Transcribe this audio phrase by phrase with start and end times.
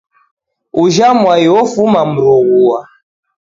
[0.81, 2.79] Ujha mwai ofuma Mrughua